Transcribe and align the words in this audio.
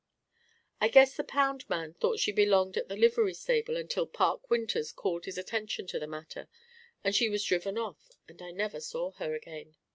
I 0.79 0.87
guess 0.87 1.15
the 1.15 1.23
pound 1.23 1.69
man 1.69 1.93
thought 1.93 2.17
she 2.17 2.31
belonged 2.31 2.75
at 2.75 2.87
the 2.87 2.95
livery 2.95 3.35
stable 3.35 3.77
until 3.77 4.07
Park 4.07 4.49
Winters 4.49 4.91
called 4.91 5.25
his 5.25 5.37
attention 5.37 5.85
to 5.89 5.99
the 5.99 6.07
matter, 6.07 6.47
and 7.03 7.13
she 7.13 7.29
was 7.29 7.43
driven 7.45 7.77
off 7.77 8.09
and 8.27 8.41
I 8.41 8.49
never 8.49 8.79
saw 8.79 9.11
her 9.11 9.35
again. 9.35 9.75